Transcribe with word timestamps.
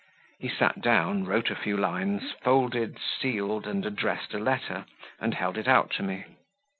He 0.39 0.49
sat 0.49 0.81
down, 0.81 1.25
wrote 1.25 1.51
a 1.51 1.55
few 1.55 1.77
lines, 1.77 2.31
folded, 2.41 2.97
sealed, 3.19 3.67
and 3.67 3.85
addressed 3.85 4.33
a 4.33 4.39
letter, 4.39 4.85
and 5.19 5.35
held 5.35 5.59
it 5.59 5.67
out 5.67 5.91
to 5.91 6.01
me. 6.01 6.25